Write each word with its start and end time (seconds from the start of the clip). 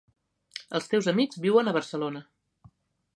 Els 0.79 0.87
teus 0.93 1.09
amics 1.13 1.39
viuen 1.45 1.69
a 1.73 1.77
Barcelona. 1.77 2.23